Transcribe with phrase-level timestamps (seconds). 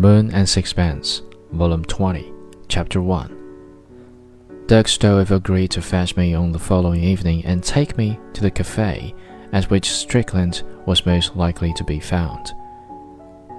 [0.00, 2.32] Moon and Sixpence, Volume 20,
[2.68, 4.66] Chapter 1.
[4.66, 8.50] Dirk Stroeve agreed to fetch me on the following evening and take me to the
[8.50, 9.14] cafe
[9.52, 12.54] at which Strickland was most likely to be found.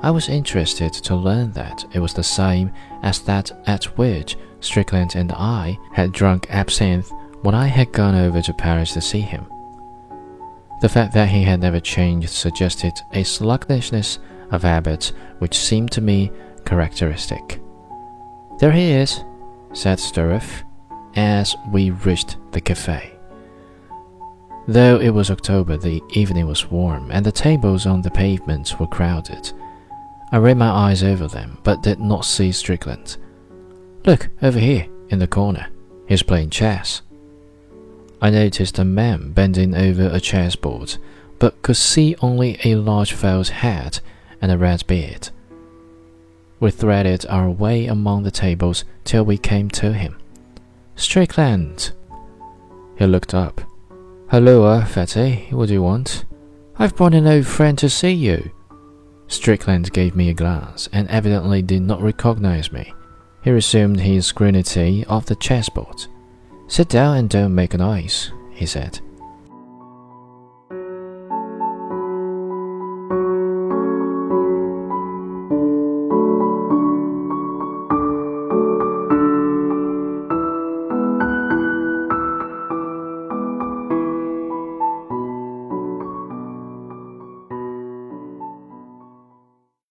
[0.02, 2.71] I was interested to learn that it was the same
[3.02, 7.11] as that at which Strickland and I had drunk absinthe
[7.43, 9.46] when I had gone over to Paris to see him.
[10.82, 14.20] The fact that he had never changed suggested a sluggishness
[14.52, 16.32] of habit which seemed to me
[16.66, 17.62] characteristic.
[18.60, 19.24] There he is,
[19.74, 20.64] said Stroeve,
[21.16, 23.12] as we reached the cafe.
[24.68, 28.88] Though it was October, the evening was warm, and the tables on the pavement were
[28.88, 29.52] crowded.
[30.32, 33.18] I ran my eyes over them, but did not see Strickland.
[34.06, 35.68] Look, over here, in the corner.
[36.08, 37.02] He's playing chess.
[38.22, 40.98] I noticed a man bending over a chessboard,
[41.38, 44.02] but could see only a large felt hat
[44.41, 45.30] and a red beard.
[46.59, 50.17] We threaded our way among the tables till we came to him.
[50.95, 51.91] Strickland!
[52.97, 53.61] He looked up.
[54.31, 55.47] Hello, Fatty.
[55.52, 56.25] What do you want?
[56.78, 58.52] I've brought an old friend to see you.
[59.28, 62.94] Strickland gave me a glance and evidently did not recognize me.
[63.44, 66.08] He resumed his scrutiny of the chessboard.
[66.67, 69.00] Sit down and don't make a noise, he said.